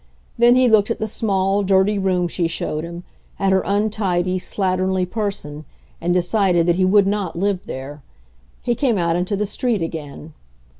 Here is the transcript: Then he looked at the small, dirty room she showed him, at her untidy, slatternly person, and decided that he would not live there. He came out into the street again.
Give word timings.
Then 0.35 0.55
he 0.55 0.67
looked 0.67 0.89
at 0.89 0.97
the 0.97 1.05
small, 1.05 1.61
dirty 1.61 1.99
room 1.99 2.27
she 2.27 2.47
showed 2.47 2.83
him, 2.83 3.03
at 3.37 3.51
her 3.51 3.61
untidy, 3.63 4.39
slatternly 4.39 5.07
person, 5.07 5.63
and 6.01 6.11
decided 6.11 6.65
that 6.65 6.75
he 6.77 6.85
would 6.85 7.05
not 7.05 7.35
live 7.37 7.67
there. 7.67 8.01
He 8.63 8.73
came 8.73 8.97
out 8.97 9.15
into 9.15 9.35
the 9.35 9.45
street 9.45 9.83
again. 9.83 10.33